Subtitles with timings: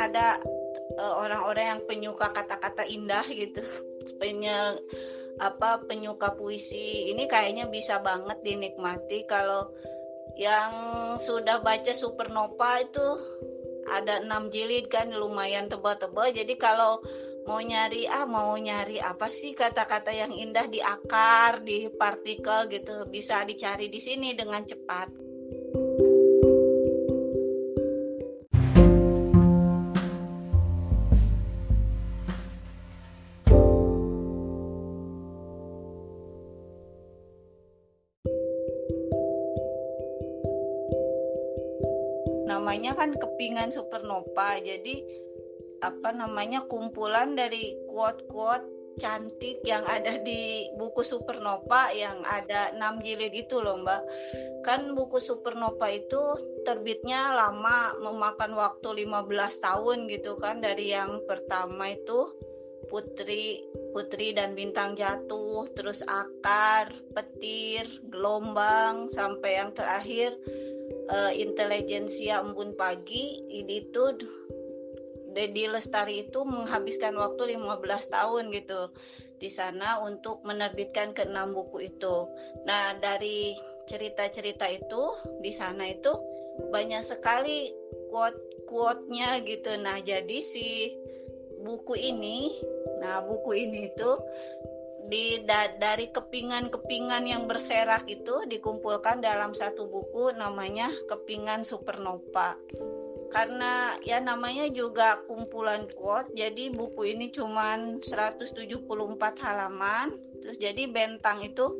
[0.00, 0.40] ada
[0.96, 3.60] uh, orang-orang yang penyuka kata-kata indah gitu.
[4.20, 4.80] Penye
[5.40, 7.12] apa penyuka puisi.
[7.12, 9.68] Ini kayaknya bisa banget dinikmati kalau
[10.40, 10.72] yang
[11.20, 13.06] sudah baca Supernova itu
[13.90, 16.32] ada enam jilid kan lumayan tebal-tebal.
[16.32, 17.00] Jadi kalau
[17.48, 23.08] mau nyari ah mau nyari apa sih kata-kata yang indah di akar di partikel gitu
[23.08, 25.29] bisa dicari di sini dengan cepat
[42.70, 45.02] namanya kan kepingan supernova jadi
[45.82, 53.34] apa namanya kumpulan dari quote-quote cantik yang ada di buku Supernova yang ada 6 jilid
[53.34, 54.02] itu loh Mbak.
[54.62, 56.20] Kan buku Supernova itu
[56.62, 62.30] terbitnya lama memakan waktu 15 tahun gitu kan dari yang pertama itu
[62.86, 70.38] Putri Putri dan Bintang Jatuh, terus Akar, Petir, Gelombang sampai yang terakhir
[71.08, 74.18] uh, intelijensia embun pagi ini tuh
[75.30, 78.90] Dedi Lestari itu menghabiskan waktu 15 tahun gitu
[79.38, 82.26] di sana untuk menerbitkan keenam buku itu.
[82.66, 83.54] Nah, dari
[83.86, 85.02] cerita-cerita itu
[85.40, 86.12] di sana itu
[86.74, 87.70] banyak sekali
[88.10, 89.78] quote-quote-nya gitu.
[89.78, 90.98] Nah, jadi si
[91.62, 92.58] buku ini,
[93.00, 94.10] nah buku ini itu
[95.08, 102.58] di da, dari kepingan-kepingan yang berserak itu dikumpulkan dalam satu buku namanya Kepingan Supernova.
[103.30, 108.58] Karena ya namanya juga kumpulan quote, jadi buku ini cuma 174
[109.46, 110.18] halaman.
[110.42, 111.78] Terus jadi Bentang itu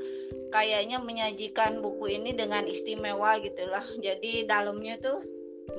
[0.55, 3.83] kayaknya menyajikan buku ini dengan istimewa gitulah.
[3.99, 5.19] Jadi dalamnya tuh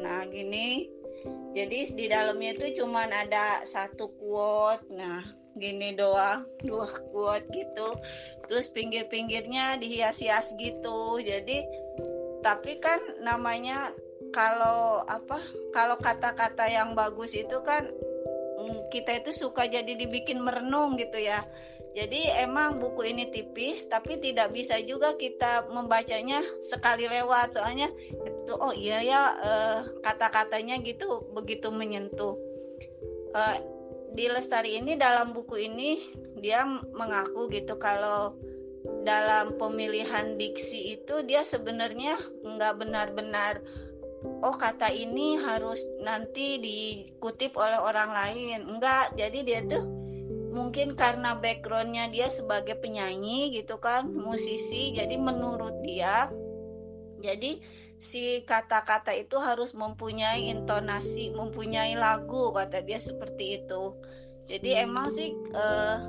[0.03, 0.91] nah gini.
[1.51, 4.91] Jadi di dalamnya itu cuma ada satu quote.
[4.91, 5.23] Nah,
[5.61, 7.93] gini doang dua kuat gitu.
[8.49, 11.21] Terus pinggir-pinggirnya dihias-hias gitu.
[11.21, 11.61] Jadi
[12.41, 13.93] tapi kan namanya
[14.33, 15.37] kalau apa
[15.69, 17.85] kalau kata-kata yang bagus itu kan
[18.57, 21.45] mm, kita itu suka jadi dibikin merenung gitu ya.
[21.91, 27.59] Jadi emang buku ini tipis tapi tidak bisa juga kita membacanya sekali lewat.
[27.59, 27.91] Soalnya
[28.23, 32.39] itu oh iya ya uh, kata-katanya gitu begitu menyentuh.
[33.35, 33.55] Uh,
[34.11, 35.99] di Lestari ini dalam buku ini
[36.39, 38.35] dia mengaku gitu kalau
[39.07, 43.63] dalam pemilihan diksi itu dia sebenarnya nggak benar-benar
[44.45, 48.59] oh kata ini harus nanti dikutip oleh orang lain.
[48.77, 49.83] Enggak jadi dia tuh
[50.51, 56.27] mungkin karena backgroundnya dia sebagai penyanyi gitu kan musisi jadi menurut dia
[57.23, 57.55] jadi
[58.01, 63.93] si kata-kata itu harus mempunyai intonasi, mempunyai lagu kata dia seperti itu.
[64.49, 66.01] Jadi emang sih uh,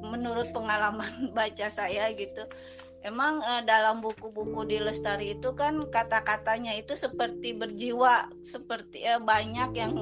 [0.00, 2.48] menurut pengalaman baca saya gitu,
[3.04, 9.76] emang uh, dalam buku-buku di Lestari itu kan kata-katanya itu seperti berjiwa, seperti uh, banyak
[9.76, 9.92] yang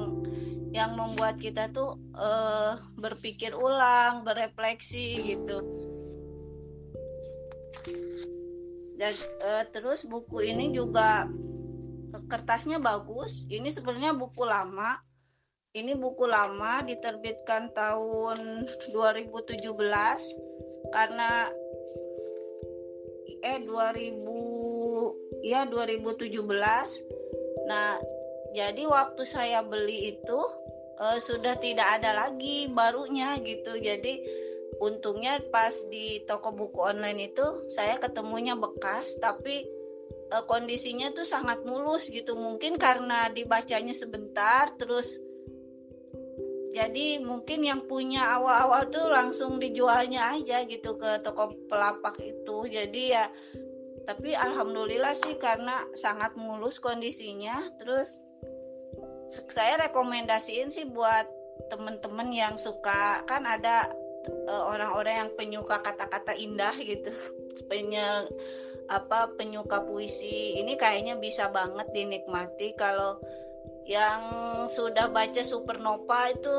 [0.71, 5.63] yang membuat kita tuh uh, berpikir ulang, berefleksi gitu
[8.95, 9.13] dan
[9.43, 11.27] uh, terus buku ini juga
[12.31, 13.45] kertasnya bagus.
[13.51, 14.95] Ini sebenarnya buku lama.
[15.75, 18.63] Ini buku lama diterbitkan tahun
[18.95, 19.67] 2017
[20.95, 21.51] karena
[23.43, 26.39] eh 2000 ya 2017
[27.67, 27.99] nah
[28.55, 30.39] jadi waktu saya beli itu
[30.99, 33.75] uh, sudah tidak ada lagi barunya gitu.
[33.75, 34.23] Jadi
[34.79, 39.63] untungnya pas di toko buku online itu saya ketemunya bekas tapi
[40.09, 42.35] e, kondisinya tuh sangat mulus gitu.
[42.35, 45.23] Mungkin karena dibacanya sebentar terus
[46.75, 52.67] jadi mungkin yang punya awal-awal tuh langsung dijualnya aja gitu ke toko pelapak itu.
[52.67, 53.31] Jadi ya
[54.05, 57.63] tapi alhamdulillah sih karena sangat mulus kondisinya.
[57.79, 58.19] Terus
[59.31, 61.25] saya rekomendasiin sih buat
[61.71, 63.87] temen-temen yang suka kan ada
[64.25, 67.13] Eh, orang-orang yang penyuka kata-kata indah gitu.
[67.69, 68.29] Penye
[68.85, 73.17] apa penyuka puisi ini kayaknya bisa banget dinikmati kalau
[73.89, 74.21] yang
[74.69, 76.57] sudah baca Supernova itu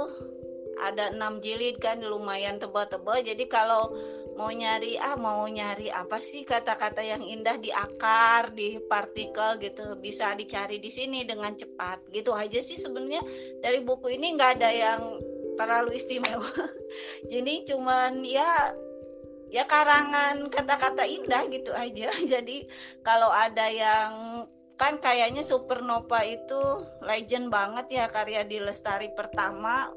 [0.82, 3.22] ada enam jilid kan lumayan tebal-tebal.
[3.22, 3.90] Jadi kalau
[4.36, 9.96] mau nyari ah mau nyari apa sih kata-kata yang indah di akar di partikel gitu
[9.96, 12.12] bisa dicari di sini dengan cepat.
[12.12, 13.24] Gitu aja sih sebenarnya.
[13.58, 15.00] Dari buku ini nggak ada yang
[15.56, 16.52] terlalu istimewa.
[17.32, 18.76] Jadi cuman ya
[19.50, 22.12] ya karangan kata-kata indah gitu aja.
[22.32, 22.68] Jadi
[23.02, 24.44] kalau ada yang
[24.76, 29.88] kan kayaknya Supernova itu legend banget ya karya di Lestari pertama.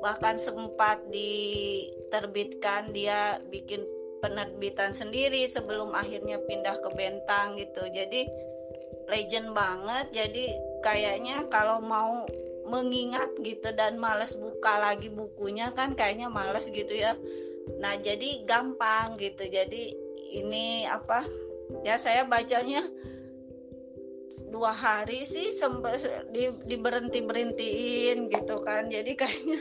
[0.00, 3.84] Bahkan sempat diterbitkan dia bikin
[4.20, 7.82] penerbitan sendiri sebelum akhirnya pindah ke Bentang gitu.
[7.90, 8.30] Jadi
[9.10, 10.06] legend banget.
[10.14, 12.24] Jadi kayaknya kalau mau
[12.70, 17.18] mengingat gitu dan males buka lagi bukunya kan kayaknya males gitu ya.
[17.82, 19.50] Nah jadi gampang gitu.
[19.50, 19.90] Jadi
[20.38, 21.26] ini apa
[21.82, 22.86] ya saya bacanya
[24.50, 25.98] dua hari sih sempat
[26.30, 28.86] di, berhenti berhentiin gitu kan.
[28.86, 29.60] Jadi kayaknya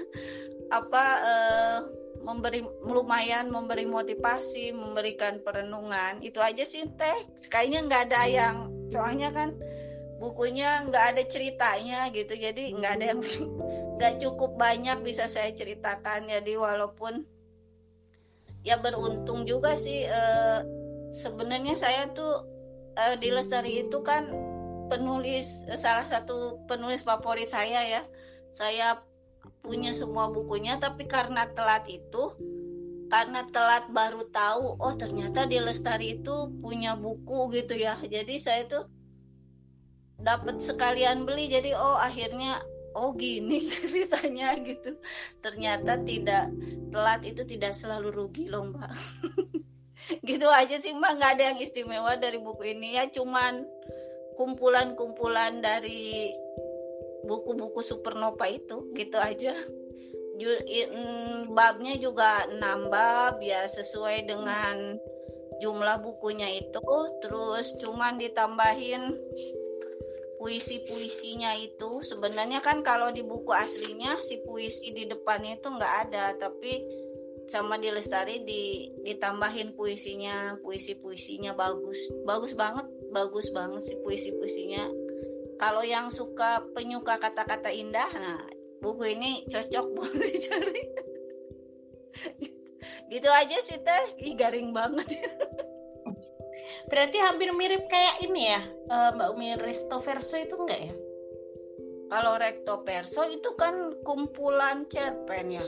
[0.70, 1.80] apa eh,
[2.22, 6.22] memberi lumayan memberi motivasi memberikan perenungan.
[6.22, 7.26] Itu aja sih teh.
[7.50, 8.56] Kayaknya nggak ada yang
[8.94, 9.58] soalnya kan
[10.20, 12.36] bukunya nggak ada ceritanya gitu.
[12.36, 13.22] Jadi nggak ada yang
[13.98, 16.28] nggak cukup banyak bisa saya ceritakan.
[16.28, 17.24] Jadi walaupun
[18.68, 20.60] ya beruntung juga sih eh,
[21.10, 22.44] sebenarnya saya tuh
[23.00, 24.28] eh, di lestari itu kan
[24.92, 28.04] penulis salah satu penulis favorit saya ya.
[28.52, 29.00] Saya
[29.64, 32.36] punya semua bukunya tapi karena telat itu
[33.10, 37.98] karena telat baru tahu oh ternyata di Lestari itu punya buku gitu ya.
[37.98, 38.86] Jadi saya tuh
[40.20, 42.60] dapat sekalian beli jadi oh akhirnya
[42.98, 44.98] oh gini ceritanya gitu.
[45.40, 46.52] Ternyata tidak
[46.90, 48.92] telat itu tidak selalu rugi loh mbak.
[50.26, 51.22] Gitu aja sih mbak.
[51.22, 52.98] Nggak ada yang istimewa dari buku ini.
[52.98, 53.68] Ya cuman
[54.40, 56.32] kumpulan-kumpulan dari
[57.28, 59.54] buku-buku supernova itu gitu aja.
[61.52, 64.98] Babnya juga nambah ya sesuai dengan
[65.60, 66.82] jumlah bukunya itu.
[67.20, 69.14] Terus cuman ditambahin
[70.40, 76.32] puisi-puisinya itu sebenarnya kan kalau di buku aslinya si puisi di depannya itu nggak ada
[76.40, 76.80] tapi
[77.50, 81.98] sama di lestari di ditambahin puisinya puisi-puisinya bagus.
[82.24, 84.86] Bagus banget bagus banget sih puisi-puisinya.
[85.60, 88.40] Kalau yang suka penyuka kata-kata indah nah
[88.80, 90.84] buku ini cocok buat dicari.
[93.10, 94.06] Gitu aja sih teh.
[94.38, 95.10] Garing banget
[96.90, 100.94] berarti hampir mirip kayak ini ya uh, Mbak Umi Resto Verso itu enggak ya?
[102.10, 105.66] Kalau Recto Verso itu kan kumpulan cerpen ya.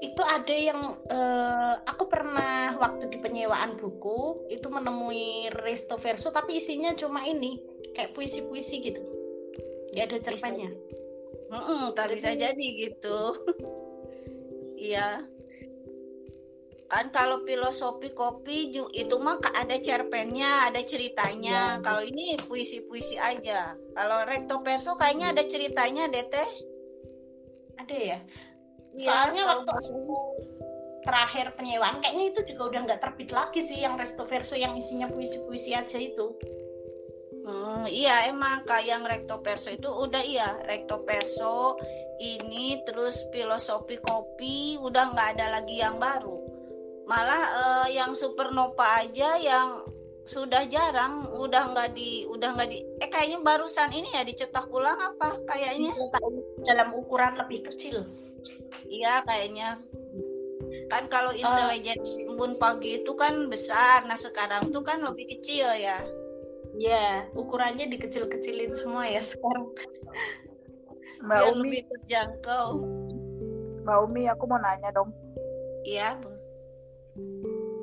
[0.00, 0.80] Itu ada yang
[1.12, 7.60] uh, aku pernah waktu di penyewaan buku itu menemui resto verso tapi isinya cuma ini
[7.92, 9.00] kayak puisi-puisi gitu.
[9.92, 10.70] Nggak ada cerpennya.
[11.52, 13.20] Hmm, tak bisa jadi gitu.
[14.84, 15.24] Iya
[16.88, 21.80] kan kalau filosofi kopi itu mah ada cerpennya ada ceritanya.
[21.80, 21.82] Ya.
[21.82, 23.72] kalau ini puisi-puisi aja.
[23.96, 26.50] Kalau recto verso kayaknya ada ceritanya deh teh.
[27.80, 28.18] Ada ya?
[28.94, 30.16] Iya, soalnya waktu aku
[31.04, 35.10] terakhir penyewaan kayaknya itu juga udah nggak terbit lagi sih yang resto verso yang isinya
[35.10, 36.36] puisi-puisi aja itu.
[37.44, 40.62] Hmm, iya emang kayak yang recto verso itu udah iya.
[40.64, 41.76] Recto verso
[42.22, 46.43] ini terus filosofi kopi udah nggak ada lagi yang baru
[47.04, 49.84] malah uh, yang supernova aja yang
[50.24, 54.96] sudah jarang udah nggak di udah nggak di eh kayaknya barusan ini ya dicetak ulang
[54.96, 55.92] apa kayaknya
[56.64, 58.08] dalam ukuran lebih kecil
[58.88, 59.80] Iya kayaknya
[60.88, 61.36] kan kalau ah.
[61.36, 66.00] intelijensi uh, embun pagi itu kan besar nah sekarang tuh kan lebih kecil ya
[66.74, 69.70] Iya, ukurannya dikecil-kecilin semua ya sekarang.
[71.22, 72.82] Mbak Umi lebih terjangkau.
[73.86, 75.14] Mbak Umi, aku mau nanya dong.
[75.86, 76.18] Iya,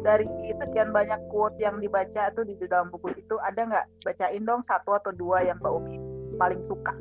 [0.01, 0.25] Dari
[0.58, 3.86] sekian banyak quote yang dibaca tuh di dalam buku itu, ada nggak?
[4.01, 5.98] Bacain dong satu atau dua yang Mbak Umi
[6.41, 6.93] paling suka?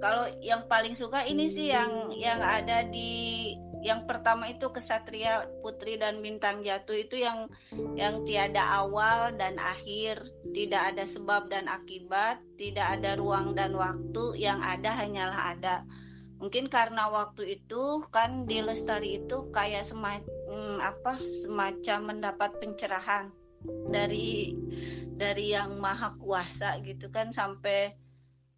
[0.00, 5.96] kalau yang paling suka ini sih yang yang ada di yang pertama itu kesatria putri
[5.96, 6.96] dan bintang jatuh.
[6.96, 7.48] Itu yang
[7.96, 14.36] yang tiada awal dan akhir tidak ada sebab dan akibat tidak ada ruang dan waktu
[14.40, 15.76] yang ada hanyalah ada.
[16.40, 23.30] Mungkin karena waktu itu kan di lestari itu kayak semacam hmm, apa semacam mendapat pencerahan
[23.88, 24.56] dari
[25.14, 27.94] dari yang maha kuasa gitu kan sampai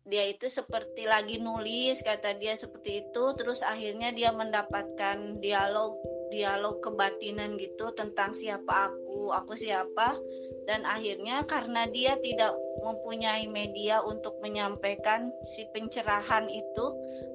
[0.02, 5.94] dia itu seperti lagi nulis kata dia seperti itu terus akhirnya dia mendapatkan dialog
[6.32, 10.18] dialog kebatinan gitu tentang siapa aku aku siapa
[10.66, 16.87] dan akhirnya karena dia tidak mempunyai media untuk menyampaikan si pencerahan itu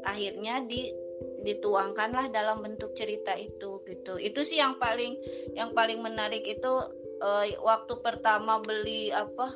[0.03, 0.91] akhirnya di
[1.45, 4.17] dituangkanlah dalam bentuk cerita itu gitu.
[4.17, 5.13] Itu sih yang paling
[5.53, 6.73] yang paling menarik itu
[7.21, 9.53] uh, waktu pertama beli apa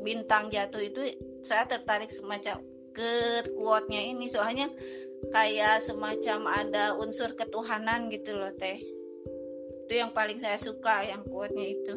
[0.00, 1.00] bintang jatuh itu
[1.44, 2.60] saya tertarik semacam
[2.96, 4.30] ke quote-nya ini.
[4.30, 4.70] Soalnya
[5.32, 8.80] kayak semacam ada unsur ketuhanan gitu loh teh.
[9.84, 11.96] Itu yang paling saya suka yang quote-nya itu.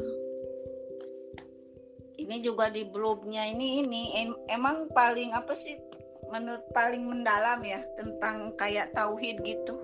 [2.18, 5.87] Ini juga di blognya ini ini em- emang paling apa sih
[6.28, 9.76] menurut paling mendalam ya tentang kayak tauhid gitu.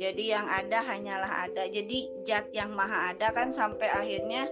[0.00, 1.68] Jadi yang ada hanyalah ada.
[1.68, 4.48] Jadi zat yang maha ada kan sampai akhirnya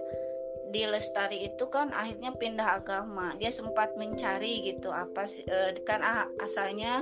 [0.69, 3.33] di lestari itu kan akhirnya pindah agama.
[3.41, 6.05] Dia sempat mencari gitu apa sih eh, kan
[6.37, 7.01] asalnya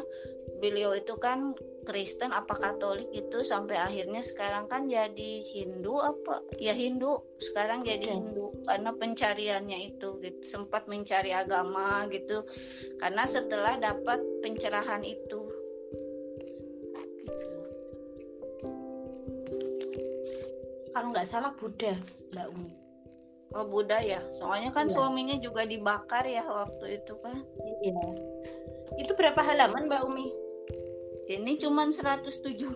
[0.63, 1.51] beliau itu kan
[1.87, 6.43] Kristen apa Katolik itu sampai akhirnya sekarang kan jadi Hindu apa?
[6.59, 7.15] Ya Hindu.
[7.39, 8.15] Sekarang jadi Oke.
[8.19, 10.43] Hindu karena pencariannya itu gitu.
[10.43, 12.43] Sempat mencari agama gitu.
[12.99, 15.47] Karena setelah dapat pencerahan itu.
[20.91, 21.95] Kalau nggak salah Buddha
[22.35, 22.73] Mbak Umi.
[23.55, 24.19] Oh Buddha ya?
[24.35, 24.99] Soalnya kan Iya.
[24.99, 27.47] suaminya juga dibakar ya waktu itu kan.
[27.79, 27.95] Iya.
[28.99, 30.46] Itu berapa halaman Mbak Umi
[31.27, 32.63] ini cuman 174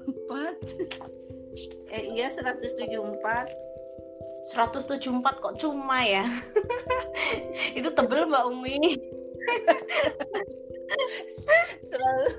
[1.96, 3.72] eh iya 174
[4.46, 6.25] 174 kok cuma ya?
[7.77, 8.98] Itu tebel Mbak Umi.
[11.86, 12.29] Selalu.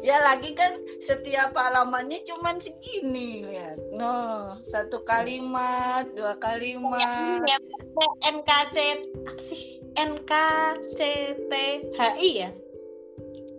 [0.00, 3.76] Ya lagi kan setiap halamannya cuman segini lihat.
[3.92, 7.44] No, satu kalimat, dua kalimat.
[7.44, 7.58] ya,
[8.24, 8.76] NKC
[9.28, 9.84] apa sih?
[9.94, 12.50] NKCTHI ya?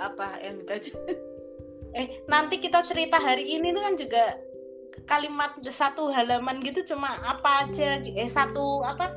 [0.01, 0.97] Apa NKJ?
[1.95, 4.23] Eh nanti kita cerita hari ini tuh kan juga
[5.07, 9.15] kalimat satu halaman gitu cuma apa aja eh satu apa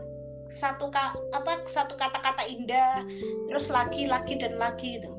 [0.48, 3.04] satu ka, apa satu kata-kata indah
[3.52, 5.18] terus lagi lagi dan lagi gitu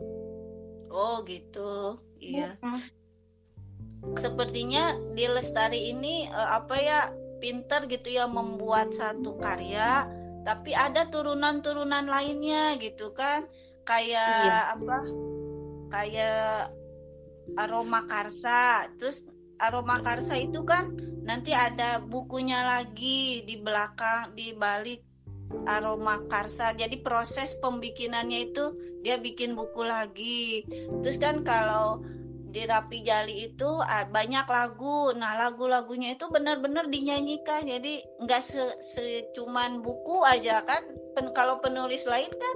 [0.90, 2.02] Oh, gitu.
[2.18, 2.58] Iya.
[2.66, 2.82] Mm.
[4.18, 7.00] Sepertinya di Lestari ini eh, apa ya
[7.40, 10.10] pinter gitu ya membuat satu karya,
[10.44, 13.48] tapi ada turunan-turunan lainnya gitu kan.
[13.86, 14.60] Kayak Iya.
[14.76, 15.00] apa?
[15.90, 16.74] Kayak
[17.58, 18.90] aroma karsa.
[19.00, 19.26] Terus
[19.58, 25.02] aroma karsa itu kan nanti ada bukunya lagi di belakang di balik
[25.66, 26.74] aroma karsa.
[26.78, 28.66] Jadi proses pembikinannya itu
[29.02, 30.66] dia bikin buku lagi.
[31.02, 32.02] Terus kan kalau
[32.50, 33.70] di Rapi Jali itu
[34.10, 35.14] banyak lagu.
[35.14, 37.70] Nah, lagu-lagunya itu benar-benar dinyanyikan.
[37.70, 40.82] Jadi nggak se, se- cuman buku aja kan.
[41.14, 42.56] Pen, kalau penulis lain kan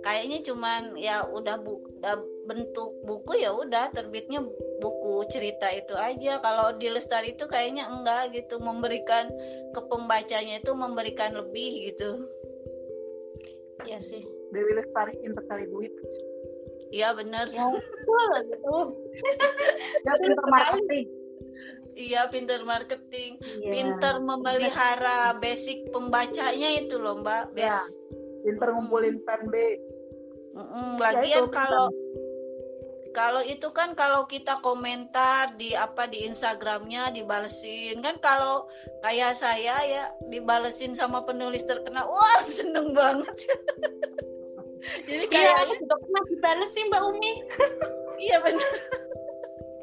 [0.00, 2.16] kayaknya cuman ya udah bu, udah
[2.46, 4.40] bentuk buku ya udah terbitnya
[4.80, 6.38] buku cerita itu aja.
[6.38, 9.28] Kalau di Lestari itu kayaknya enggak gitu memberikan
[9.70, 12.26] ke pembacanya itu memberikan lebih gitu.
[13.80, 14.20] Iya sih
[14.52, 15.88] Dewi Lestari pinter cari duit
[16.90, 17.48] Iya bener.
[17.48, 18.76] ya betul gitu
[20.04, 21.06] dia pinter marketing
[21.90, 23.32] Iya pinter marketing.
[23.40, 23.70] Iya.
[23.72, 27.72] pinter memelihara basic pembacanya itu loh mbak Ya.
[27.72, 27.78] bes
[28.44, 29.82] pinter ngumpulin fanbase
[30.50, 31.86] Mm-mm, Ya, lagian itu, kalau
[33.10, 38.02] kalau itu kan kalau kita komentar di apa di Instagramnya dibalesin.
[38.02, 38.66] Kan kalau
[39.02, 43.34] kayak saya ya dibalesin sama penulis terkenal wah seneng banget.
[45.06, 47.32] Jadi Iya, kayak aku juga pernah dibales sih Mbak Umi.
[48.26, 48.70] iya benar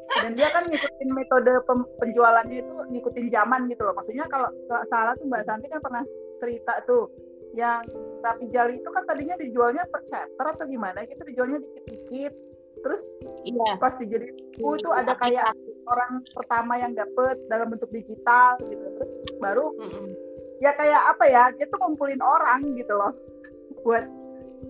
[0.08, 3.94] dan dia kan ngikutin metode pem- penjualannya itu ngikutin zaman gitu loh.
[3.94, 4.48] Maksudnya kalau
[4.88, 6.02] salah tuh Mbak Santi kan pernah
[6.40, 7.12] cerita tuh
[7.52, 7.84] yang
[8.18, 12.34] Rapi Jali itu kan tadinya dijualnya per chapter atau gimana gitu dijualnya dikit-dikit
[12.78, 13.02] terus
[13.42, 13.74] Iya.
[13.80, 15.50] pas dijadi buku itu ada kayak
[15.88, 19.10] orang pertama yang dapet dalam bentuk digital gitu terus
[19.42, 20.14] baru Mm-mm.
[20.62, 23.14] ya kayak apa ya dia tuh ngumpulin orang gitu loh
[23.86, 24.04] buat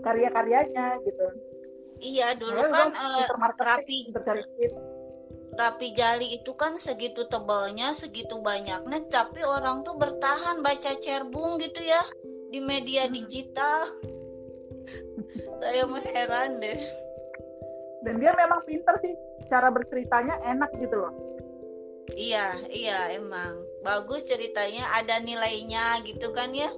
[0.05, 1.27] karya-karyanya gitu
[1.99, 4.69] iya dulu Makanya kan marketing, rapi.
[5.59, 11.83] Rapi Jali itu kan segitu tebalnya, segitu banyaknya, tapi orang tuh bertahan baca cerbung gitu
[11.83, 11.99] ya
[12.49, 13.87] di media digital.
[15.61, 16.81] Saya heran deh.
[17.99, 19.11] dan dia memang pinter sih
[19.51, 21.29] cara berceritanya enak gitu loh
[22.17, 26.73] Iya, iya emang bagus ceritanya, ada nilainya gitu kan ya.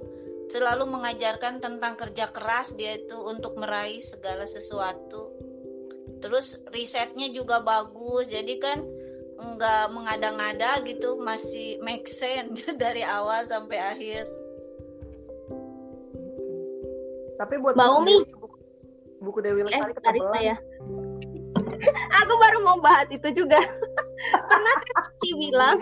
[0.51, 5.31] Selalu mengajarkan tentang kerja keras dia itu untuk meraih segala sesuatu.
[6.19, 8.83] Terus risetnya juga bagus, jadi kan
[9.39, 14.27] nggak mengada-ngada gitu, masih make sense dari awal sampai akhir.
[17.41, 18.13] Tapi buat Mbak buku Umi.
[18.13, 18.57] Dewi- buku,
[19.25, 20.57] buku Dewi eh Lestari ketebelan ya
[22.21, 23.57] aku baru mau bahas itu juga.
[24.49, 25.81] Pernah Cici bilang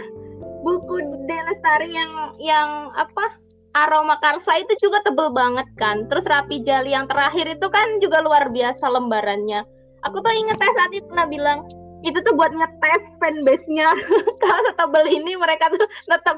[0.64, 0.96] buku
[1.28, 3.36] Delestari yang yang apa
[3.76, 6.08] aroma karsa itu juga tebel banget kan?
[6.08, 9.62] Terus rapi jali yang terakhir itu kan juga luar biasa lembarannya.
[10.08, 11.60] Aku tuh inget teh saat itu pernah bilang
[12.00, 13.92] itu tuh buat ngetes fanbase-nya
[14.44, 16.38] kalau setebel ini mereka tuh tetap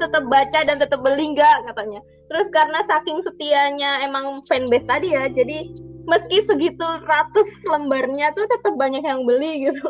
[0.00, 2.00] tetap baca dan tetap beli nggak katanya
[2.32, 5.68] terus karena saking setianya emang fanbase tadi ya jadi
[6.08, 9.88] meski segitu ratus lembarnya tuh tetap banyak yang beli gitu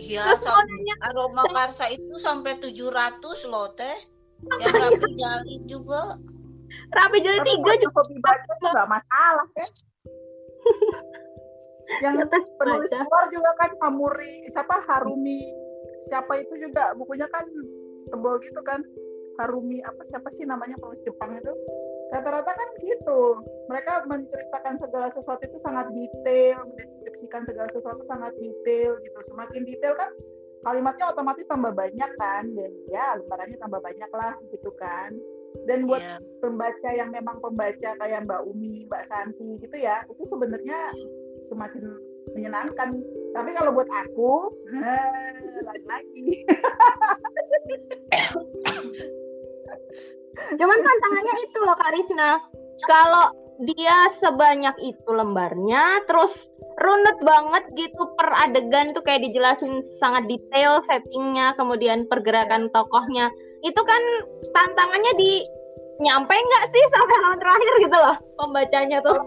[0.00, 3.20] Iya, terus sam- warnanya aroma karsa itu sampai 700
[3.52, 4.00] loh teh.
[4.56, 6.16] Yang rapi jali juga.
[6.88, 9.70] Rapi Jali Tapi tiga juga hobi baca tuh nggak masalah kan.
[11.98, 14.76] yang atas penulis luar juga kan Hamuri siapa?
[14.86, 15.42] Harumi.
[16.06, 17.44] Siapa itu juga bukunya kan
[18.10, 18.80] tebal gitu kan.
[19.38, 21.52] Harumi apa siapa sih namanya penulis Jepang itu?
[22.14, 23.40] Rata-rata kan gitu.
[23.70, 29.18] Mereka menceritakan segala sesuatu itu sangat detail mendeskripsikan segala sesuatu sangat detail gitu.
[29.30, 30.10] Semakin detail kan
[30.60, 32.44] kalimatnya otomatis tambah banyak kan.
[32.52, 35.14] Dan ya lembarannya tambah banyak lah gitu kan.
[35.66, 36.16] Dan buat Iya.
[36.42, 40.94] pembaca yang memang pembaca kayak Mbak Umi, Mbak Santi gitu ya, itu sebenarnya
[41.50, 41.82] semakin
[42.32, 42.88] menyenangkan.
[43.34, 45.34] Tapi kalau buat aku, eh,
[45.66, 46.46] lagi-lagi.
[50.58, 52.30] Cuman tantangannya itu loh Karisna.
[52.88, 53.26] Kalau
[53.68, 56.32] dia sebanyak itu lembarnya, terus
[56.80, 63.28] runut banget gitu per adegan tuh kayak dijelasin sangat detail settingnya, kemudian pergerakan tokohnya.
[63.60, 64.00] Itu kan
[64.56, 65.44] tantangannya di
[66.00, 69.20] nyampe nggak sih sampai halaman terakhir gitu loh pembacanya tuh.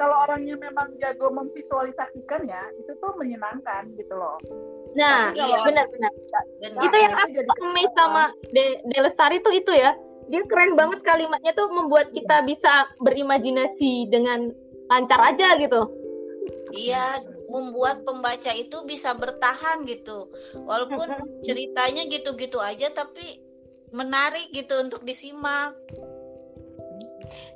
[0.00, 4.40] Kalau orangnya, memang jago memvisualisasikan ya, itu tuh menyenangkan gitu loh.
[4.96, 5.60] Nah, Iya.
[5.60, 6.12] benar-benar.
[6.60, 6.82] Benar.
[6.88, 9.92] itu yang aku jadi sama De, De Lestari tuh itu ya
[10.30, 14.54] dia keren banget kalimatnya tuh membuat kita bisa berimajinasi dengan
[14.86, 15.90] lancar aja gitu
[16.70, 17.18] Iya,
[17.50, 20.30] membuat pembaca itu bisa bertahan gitu.
[20.54, 21.10] Walaupun
[21.46, 23.42] ceritanya gitu-gitu aja tapi
[23.90, 25.74] menarik gitu untuk disimak.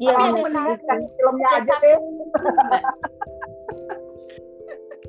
[0.02, 1.98] Iya, Tapi yang ada meninggikan satu- filmnya ada aja deh.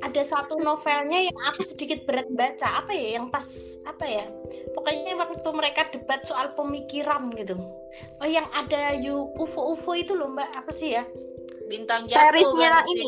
[0.06, 2.84] ada satu novelnya yang aku sedikit berat baca.
[2.84, 3.18] Apa ya?
[3.18, 3.46] Yang pas
[3.88, 4.26] apa ya?
[4.76, 7.56] Pokoknya waktu mereka debat soal pemikiran gitu.
[8.20, 10.52] Oh yang ada yu UFO UFO itu loh mbak.
[10.54, 11.02] Apa sih ya?
[11.66, 12.92] Bintang jatuh seriesnya berarti.
[12.94, 13.06] ini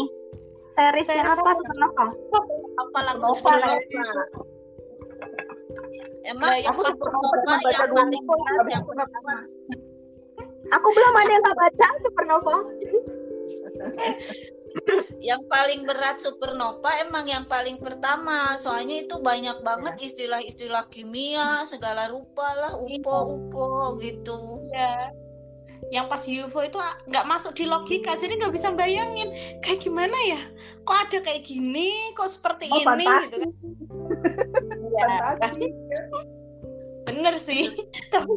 [0.74, 1.42] seriesnya Series apa?
[1.46, 1.58] apa?
[1.60, 2.04] Supernova
[2.82, 2.98] apa?
[3.78, 4.10] Itu
[6.28, 9.34] Emang Nah, yang Aku Supernova cuma baca yang dua nggak yang pertama.
[10.72, 12.56] Aku belum ada yang nggak baca Supernova.
[15.18, 18.54] Yang paling berat Supernova emang yang paling pertama.
[18.60, 24.62] Soalnya itu banyak banget istilah-istilah kimia segala rupa lah, upo-upo gitu.
[24.72, 25.08] ya
[25.94, 26.78] yang pas UFO itu
[27.08, 29.30] nggak masuk di logika jadi nggak bisa bayangin.
[29.64, 30.40] Kayak gimana ya?
[30.84, 32.12] Kok ada kayak gini?
[32.18, 33.06] Kok seperti Oh, ini?
[33.06, 33.24] Fantasi.
[33.24, 33.50] gitu kan.
[34.92, 35.06] ya
[35.38, 35.66] Fantasi.
[37.08, 37.72] Bener sih
[38.12, 38.32] tapi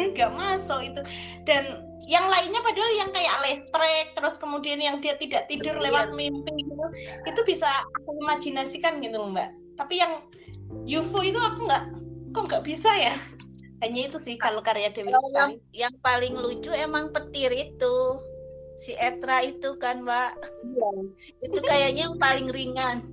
[0.00, 1.00] nggak masuk itu
[1.44, 5.84] dan yang lainnya padahal yang kayak lestrek terus kemudian yang dia tidak tidur Iya.
[5.92, 6.84] lewat mimpi gitu
[7.28, 7.68] itu bisa
[8.00, 10.24] aku imajinasikan gitu mbak tapi yang
[10.88, 11.84] UFO itu aku nggak
[12.32, 13.14] kok nggak bisa ya
[13.80, 17.96] hanya itu sih kalau karya Dewi Kalau yang yang paling lucu emang petir itu.
[18.80, 20.40] Si Etra itu kan, Mbak.
[21.44, 23.04] Itu kayaknya yang paling ringan.